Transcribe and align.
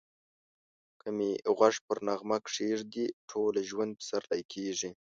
که 1.01 1.07
می 1.17 1.31
غوږ 1.57 1.75
پر 1.87 1.97
نغمه 2.07 2.37
کښېږدې 2.45 3.05
ټوله 3.29 3.61
ژوند 3.69 3.91
پسرلی 3.99 4.41
کېږی 4.53 4.91